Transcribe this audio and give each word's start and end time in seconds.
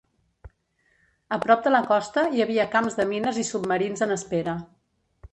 A 1.35 1.37
prop 1.43 1.59
de 1.67 1.73
la 1.75 1.81
costa 1.91 2.23
hi 2.37 2.43
havia 2.45 2.65
camps 2.75 2.97
de 3.01 3.05
mines 3.11 3.37
i 3.43 3.43
submarins 3.51 4.03
en 4.07 4.15
espera. 4.17 4.57